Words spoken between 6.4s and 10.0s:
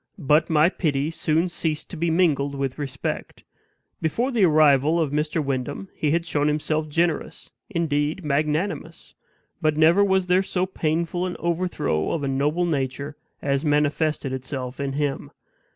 himself generous, indeed magnanimous. But